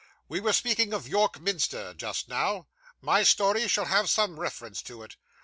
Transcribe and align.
We 0.27 0.39
were 0.39 0.51
speaking 0.51 0.93
of 0.95 1.07
York 1.07 1.39
Minster 1.39 1.93
just 1.93 2.27
now. 2.27 2.69
My 3.01 3.21
story 3.21 3.67
shall 3.67 3.85
have 3.85 4.09
some 4.09 4.39
reference 4.39 4.81
to 4.81 5.03
it. 5.03 5.15